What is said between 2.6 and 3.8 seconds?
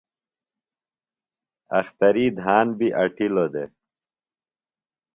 بیۡ اٹِلوۡ دےۡ۔